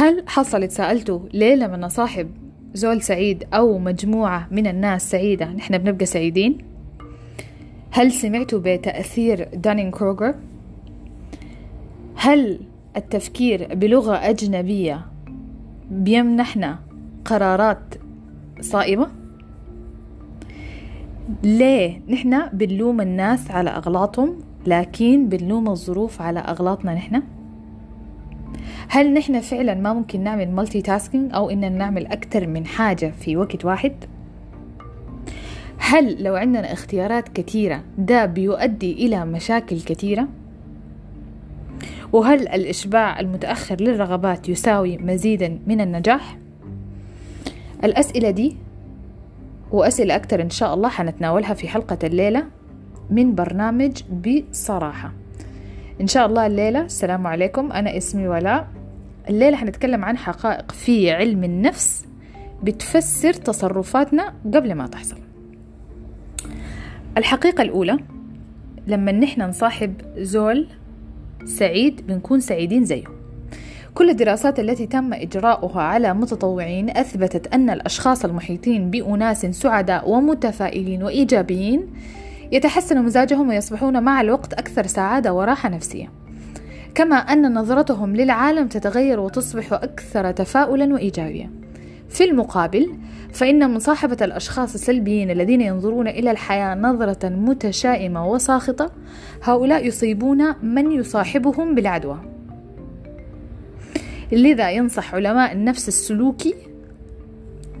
[0.00, 2.30] هل حصلت سألته ليه لما نصاحب
[2.74, 6.58] زول سعيد أو مجموعة من الناس سعيدة نحن بنبقى سعيدين؟
[7.90, 10.34] هل سمعتوا بتأثير دانين كروجر؟
[12.16, 12.60] هل
[12.96, 15.06] التفكير بلغة أجنبية
[15.90, 16.78] بيمنحنا
[17.24, 17.94] قرارات
[18.60, 19.06] صائبة؟
[21.42, 27.22] ليه نحن بنلوم الناس على أغلاطهم لكن بنلوم الظروف على أغلاطنا نحن؟
[28.92, 33.36] هل نحن فعلا ما ممكن نعمل مالتي تاسكينج أو إننا نعمل أكثر من حاجة في
[33.36, 33.92] وقت واحد؟
[35.78, 40.28] هل لو عندنا اختيارات كثيرة ده بيؤدي إلى مشاكل كثيرة؟
[42.12, 46.38] وهل الإشباع المتأخر للرغبات يساوي مزيدا من النجاح؟
[47.84, 48.56] الأسئلة دي
[49.72, 52.44] وأسئلة أكثر إن شاء الله حنتناولها في حلقة الليلة
[53.10, 55.12] من برنامج بصراحة
[56.00, 58.79] إن شاء الله الليلة السلام عليكم أنا اسمي ولاء
[59.28, 62.06] الليلة حنتكلم عن حقائق في علم النفس
[62.62, 65.16] بتفسر تصرفاتنا قبل ما تحصل.
[67.18, 67.98] الحقيقة الأولى
[68.86, 70.66] لما نحن نصاحب زول
[71.44, 73.04] سعيد بنكون سعيدين زيه.
[73.94, 81.86] كل الدراسات التي تم إجراؤها على متطوعين أثبتت أن الأشخاص المحيطين بأناس سعداء ومتفائلين وإيجابيين
[82.52, 86.19] يتحسن مزاجهم ويصبحون مع الوقت أكثر سعادة وراحة نفسية.
[86.94, 91.50] كما أن نظرتهم للعالم تتغير وتصبح أكثر تفاؤلا وإيجابية
[92.08, 92.94] في المقابل
[93.32, 98.90] فإن مصاحبة الأشخاص السلبيين الذين ينظرون إلى الحياة نظرة متشائمة وساخطة
[99.42, 102.18] هؤلاء يصيبون من يصاحبهم بالعدوى.
[104.32, 106.54] لذا ينصح علماء النفس السلوكي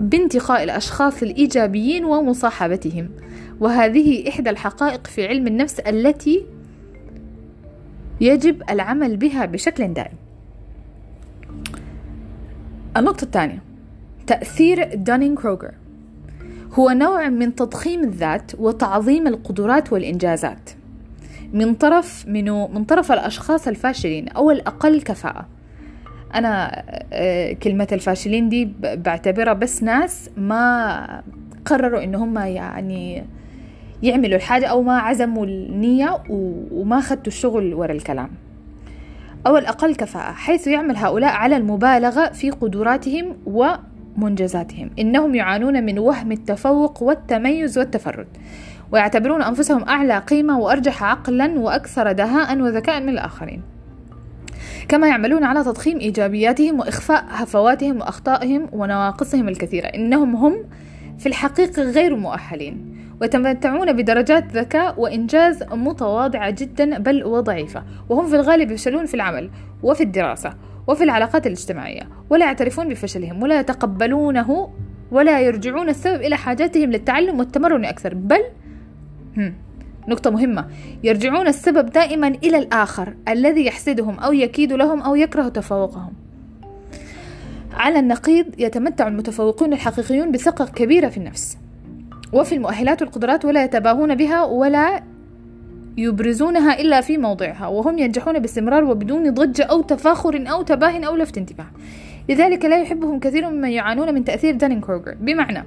[0.00, 3.08] بانتقاء الأشخاص الإيجابيين ومصاحبتهم
[3.60, 6.46] وهذه إحدى الحقائق في علم النفس التي
[8.20, 10.16] يجب العمل بها بشكل دائم.
[12.96, 13.62] النقطة الثانية
[14.26, 15.70] تأثير دانين كروجر
[16.72, 20.70] هو نوع من تضخيم الذات وتعظيم القدرات والإنجازات.
[21.52, 25.46] من طرف منو من طرف الأشخاص الفاشلين أو الأقل كفاءة.
[26.34, 26.82] أنا
[27.12, 31.22] آه، كلمة الفاشلين دي بعتبرها بس ناس ما
[31.64, 33.24] قرروا إن هم يعني
[34.02, 36.18] يعملوا الحاجة أو ما عزموا النية
[36.72, 38.30] وما خدوا الشغل ورا الكلام.
[39.46, 44.90] أو الأقل كفاءة حيث يعمل هؤلاء على المبالغة في قدراتهم ومنجزاتهم.
[44.98, 48.26] إنهم يعانون من وهم التفوق والتميز والتفرد
[48.92, 53.62] ويعتبرون أنفسهم أعلى قيمة وأرجح عقلا وأكثر دهاء وذكاء من الآخرين.
[54.88, 59.86] كما يعملون على تضخيم إيجابياتهم وإخفاء هفواتهم وأخطائهم ونواقصهم الكثيرة.
[59.86, 60.54] إنهم هم
[61.18, 62.97] في الحقيقة غير مؤهلين.
[63.20, 67.82] ويتمتعون بدرجات ذكاء وإنجاز متواضعة جدا بل وضعيفة.
[68.08, 69.50] وهم في الغالب يفشلون في العمل
[69.82, 70.54] وفي الدراسة
[70.86, 74.70] وفي العلاقات الاجتماعية ولا يعترفون بفشلهم ولا يتقبلونه
[75.10, 78.14] ولا يرجعون السبب إلى حاجاتهم للتعلم والتمرن أكثر.
[78.14, 78.40] بل.
[80.08, 80.66] نقطة مهمة
[81.04, 86.12] يرجعون السبب دائما إلى الآخر الذي يحسدهم أو يكيد لهم أو يكره تفوقهم.
[87.72, 91.58] على النقيض يتمتع المتفوقون الحقيقيون بثقة كبيرة في النفس.
[92.32, 95.02] وفي المؤهلات والقدرات ولا يتباهون بها ولا
[95.96, 101.38] يبرزونها إلا في موضعها وهم ينجحون باستمرار وبدون ضجة أو تفاخر أو تباه أو لفت
[101.38, 101.66] انتباه.
[102.28, 105.64] لذلك لا يحبهم كثير ممن يعانون من تأثير دانين كروجر بمعنى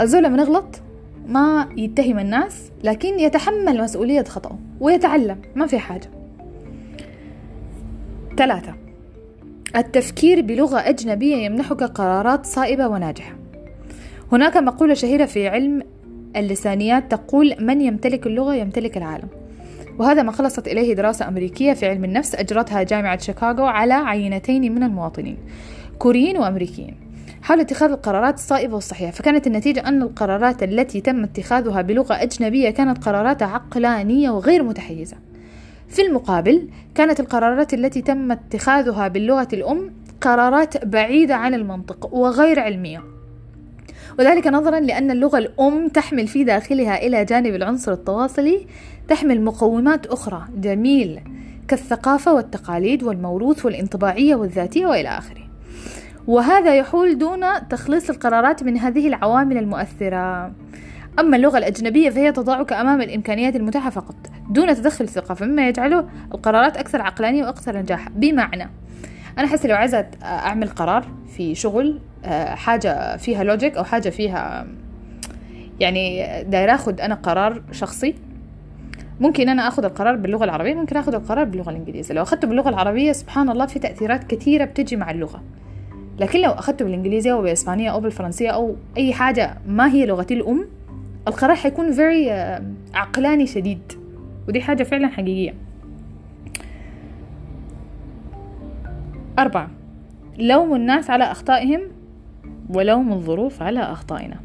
[0.00, 0.80] الزول لما نغلط
[1.26, 6.10] ما يتهم الناس لكن يتحمل مسؤولية خطأه ويتعلم ما في حاجة.
[8.36, 8.74] ثلاثة
[9.76, 13.47] التفكير بلغة أجنبية يمنحك قرارات صائبة وناجحة.
[14.32, 15.82] هناك مقولة شهيرة في علم
[16.36, 19.28] اللسانيات تقول من يمتلك اللغة يمتلك العالم.
[19.98, 24.82] وهذا ما خلصت إليه دراسة أمريكية في علم النفس أجرتها جامعة شيكاغو على عينتين من
[24.82, 25.36] المواطنين
[25.98, 26.94] كوريين وأمريكيين.
[27.42, 33.04] حول اتخاذ القرارات الصائبة والصحيحة فكانت النتيجة أن القرارات التي تم اتخاذها بلغة أجنبية كانت
[33.04, 35.16] قرارات عقلانية وغير متحيزة.
[35.88, 39.90] في المقابل كانت القرارات التي تم اتخاذها باللغة الأم
[40.20, 43.17] قرارات بعيدة عن المنطق وغير علمية.
[44.18, 48.66] وذلك نظرا لأن اللغة الأم تحمل في داخلها إلى جانب العنصر التواصلي
[49.08, 50.44] تحمل مقومات أخرى.
[50.56, 51.20] جميل.
[51.68, 55.42] كالثقافة والتقاليد والموروث والانطباعية والذاتية وإلى آخره.
[56.26, 57.40] وهذا يحول دون
[57.70, 60.52] تخليص القرارات من هذه العوامل المؤثرة.
[61.18, 64.16] أما اللغة الأجنبية فهي تضعك أمام الإمكانيات المتاحة فقط.
[64.50, 68.10] دون تدخل الثقافة مما يجعله القرارات أكثر عقلانية وأكثر نجاحا.
[68.10, 68.70] بمعنى
[69.38, 71.06] أنا أحس لو عايزة أعمل قرار
[71.36, 74.66] في شغل آه، حاجة فيها لوجيك أو حاجة فيها
[75.80, 78.14] يعني داير أخذ أنا قرار شخصي.
[79.20, 82.14] ممكن أنا اخذ القرار باللغة العربية ممكن اخذ القرار باللغة الإنجليزية.
[82.14, 85.42] لو اخذته باللغة العربية سبحان الله في تأثيرات كثيره بتجي مع اللغة.
[86.18, 90.64] لكن لو اخذته بالإنجليزية أو بالإسبانية أو بالفرنسية أو أي حاجة ما هي لغتي الأم
[91.28, 92.62] القرار حيكون very آه،
[92.94, 93.92] عقلاني شديد.
[94.48, 95.67] ودي حاجة فعلا حقيقية.
[99.38, 99.70] أربعة.
[100.38, 101.80] لوم الناس على أخطائهم
[102.70, 104.36] ولوم الظروف على أخطائنا.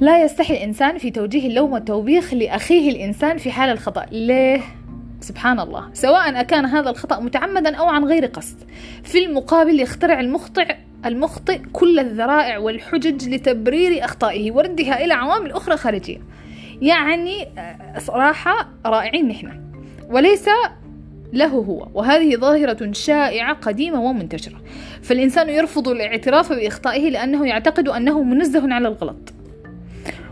[0.00, 4.06] لا يستحي الإنسان في توجيه اللوم والتوبيخ لأخيه الإنسان في حال الخطأ.
[4.12, 4.60] ليه؟
[5.20, 5.90] سبحان الله.
[5.92, 8.56] سواء أكان هذا الخطأ متعمدا أو عن غير قصد.
[9.04, 10.76] في المقابل يخترع المخطئ
[11.06, 16.18] المخطئ كل الذرائع والحجج لتبرير أخطائه وردها إلى عوامل أخرى خارجية.
[16.82, 19.60] يعني آه، صراحة رائعين نحن.
[20.10, 20.48] وليس
[21.36, 21.88] له هو.
[21.94, 24.56] وهذه ظاهرة شائعة قديمة ومنتشرة.
[25.02, 29.32] فالإنسان يرفض الاعتراف بإخطائه لأنه يعتقد أنه منزه على الغلط.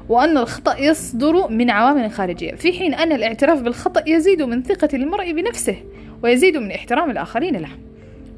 [0.09, 2.55] وأن الخطأ يصدر من عوامل خارجية.
[2.55, 5.77] في حين أن الاعتراف بالخطأ يزيد من ثقة المرء بنفسه
[6.23, 7.69] ويزيد من احترام الآخرين له.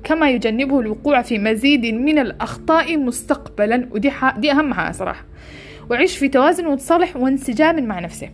[0.04, 3.88] كما يجنبه الوقوع في مزيد من الأخطاء مستقبلا.
[3.90, 5.24] ودي دي أهم حاجة صراحة.
[5.90, 8.28] وعيش في توازن وتصالح وانسجام مع نفسه.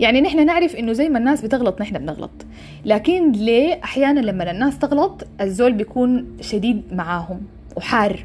[0.00, 2.46] يعني نحن نعرف إنه زي ما الناس بتغلط نحن بنغلط.
[2.84, 7.40] لكن ليه أحيانا لما الناس تغلط الزول بيكون شديد معاهم
[7.76, 8.24] وحار؟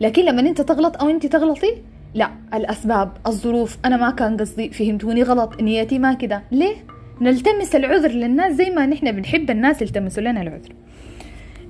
[0.00, 1.74] لكن لما أنت تغلط أو أنت تغلطي
[2.14, 6.42] لا الأسباب الظروف أنا ما كان قصدي فهمتوني غلط نيتي ما كده.
[6.52, 6.74] ليه؟
[7.20, 10.72] نلتمس العذر للناس زي ما نحن بنحب الناس يلتمسوا لنا العذر.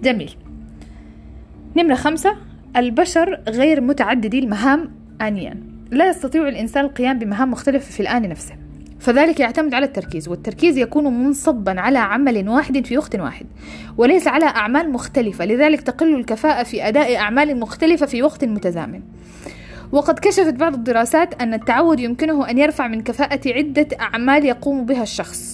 [0.03, 0.35] جميل.
[1.77, 2.37] نمرة خمسة.
[2.77, 4.91] البشر غير متعددي المهام
[5.21, 5.63] آنيا.
[5.91, 8.55] لا يستطيع الإنسان القيام بمهام مختلفة في الآن نفسه.
[9.01, 13.47] فذلك يعتمد على التركيز والتركيز يكون منصبا على عمل واحد في وقت واحد
[13.99, 15.45] وليس على أعمال مختلفة.
[15.45, 19.01] لذلك تقل الكفاءة في أداء أعمال مختلفة في وقت متزامن.
[19.93, 25.03] وقد كشفت بعض الدراسات أن التعود يمكنه أن يرفع من كفاءة عدة أعمال يقوم بها
[25.03, 25.50] الشخص.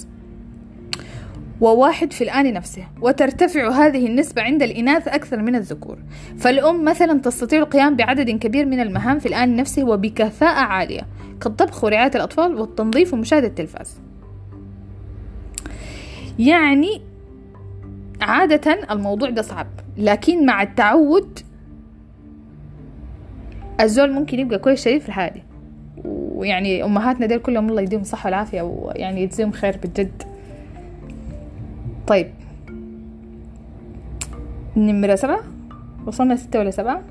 [1.61, 5.99] وواحد في الآن نفسه وترتفع هذه النسبة عند الإناث أكثر من الذكور.
[6.38, 11.06] فالأم مثلا تستطيع القيام بعدد كبير من المهام في الآن نفسه وبكفاءة عالية
[11.41, 14.00] كالطبخ ورعاية الأطفال والتنظيف ومشاهدة التلفاز.
[16.38, 17.00] يعني
[18.20, 19.67] عادة الموضوع ده صعب
[19.97, 21.38] لكن مع التعود
[23.81, 25.43] الزول ممكن يبقى كويس شريف في الحالة
[26.05, 30.23] ويعني أمهاتنا ديل كلهم الله يديهم الصحة والعافية ويعني يجزيهم خير بجد.
[32.06, 32.26] طيب.
[34.76, 35.41] نمرة سبعة.
[36.06, 37.03] وصلنا ستة ولا سبعة.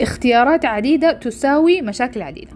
[0.00, 2.52] اختيارات عديدة تساوي مشاكل عديدة.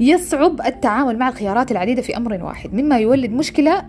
[0.00, 2.74] يصعب التعامل مع الخيارات العديدة في أمر واحد.
[2.74, 3.84] مما يولد مشكلة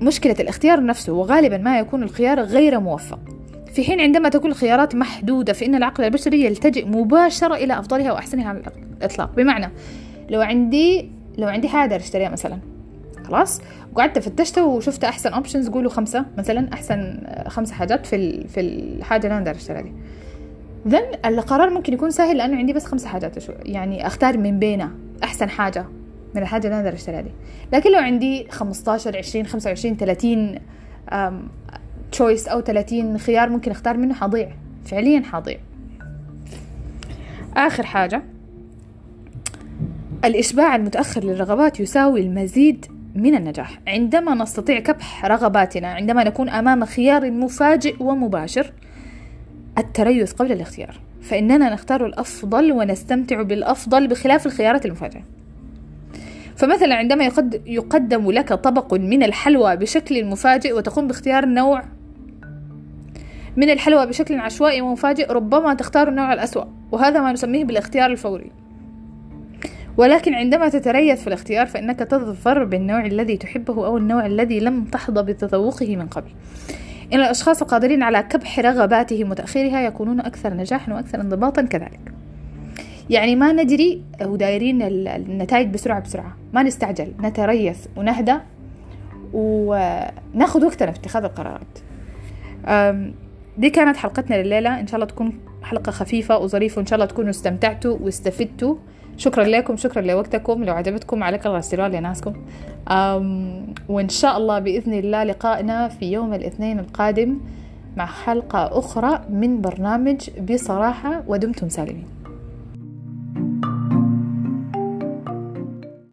[0.00, 3.20] مشكلة الاختيار نفسه وغالبا ما يكون الخيار غير موفق.
[3.72, 8.62] في حين عندما تكون الخيارات محدودة فإن العقل البشري يلتجئ مباشرة إلى أفضلها وأحسنها على
[8.98, 9.34] الإطلاق.
[9.36, 9.70] بمعنى
[10.30, 12.58] لو عندي لو عندي حاجة أشتريها مثلا.
[13.28, 13.60] خلاص.
[13.92, 19.36] وقعدت فتشت وشفت أحسن اوبشنز قولوا خمسة مثلا أحسن خمسة حاجات في في الحاجة اللي
[19.36, 19.92] أنا داير أشتريها دي.
[20.88, 24.90] ذن القرار ممكن يكون سهل لأنه عندي بس خمسة حاجات يعني أختار من بينها
[25.24, 25.84] أحسن حاجة
[26.34, 27.30] من الحاجة اللي أنا داير أشتريها دي.
[27.72, 30.58] لكن لو عندي 15 20 25 30
[32.12, 34.50] تشويس أو 30 خيار ممكن أختار منه حضيع.
[34.84, 35.58] فعليا حضيع.
[37.56, 38.22] آخر حاجة.
[40.24, 42.86] الإشباع المتأخر للرغبات يساوي المزيد
[43.18, 43.78] من النجاح.
[43.86, 48.72] عندما نستطيع كبح رغباتنا عندما نكون أمام خيار مفاجئ ومباشر
[49.78, 51.00] التريث قبل الاختيار.
[51.22, 55.22] فإننا نختار الأفضل ونستمتع بالأفضل بخلاف الخيارات المفاجئة.
[56.56, 57.30] فمثلا عندما
[57.66, 61.82] يقدم لك طبق من الحلوى بشكل مفاجئ وتقوم باختيار نوع
[63.56, 68.50] من الحلوى بشكل عشوائي ومفاجئ ربما تختار النوع الأسوأ وهذا ما نسميه بالاختيار الفوري.
[69.98, 75.22] ولكن عندما تتريث في الاختيار فإنك تظفر بالنوع الذي تحبه أو النوع الذي لم تحظى
[75.22, 76.30] بتذوقه من قبل.
[77.12, 82.00] إن الأشخاص القادرين على كبح رغباتهم وتأخيرها يكونون أكثر نجاحا وأكثر انضباطا كذلك.
[83.10, 86.36] يعني ما ندري ودايرين النتائج بسرعة بسرعة.
[86.52, 87.12] ما نستعجل.
[87.20, 88.34] نتريث ونهدى
[89.32, 91.78] وناخذ وقتنا في اتخاذ القرارات.
[93.58, 94.80] دي كانت حلقتنا لليلة.
[94.80, 96.78] إن شاء الله تكون حلقة خفيفة وظريفة.
[96.78, 98.74] وإن شاء الله تكونوا استمتعتوا واستفدتوا.
[99.18, 100.64] شكرا لكم شكرا لوقتكم.
[100.64, 102.32] لو عجبتكم عليك الغسيل لناسكم.
[103.88, 107.38] وإن شاء الله بإذن الله لقائنا في يوم الاثنين القادم
[107.96, 112.17] مع حلقة أخرى من برنامج بصراحة ودمتم سالمين.